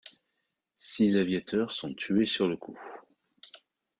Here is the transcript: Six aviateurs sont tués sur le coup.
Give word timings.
Six 0.77 1.13
aviateurs 1.15 1.71
sont 1.73 1.93
tués 1.93 2.25
sur 2.25 2.47
le 2.47 2.57
coup. 2.57 2.81